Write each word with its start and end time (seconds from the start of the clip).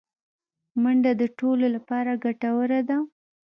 منډه 0.81 1.11
د 1.21 1.23
ټولو 1.37 1.65
لپاره 1.75 2.11
ګټوره 2.23 2.79
ده 2.89 2.97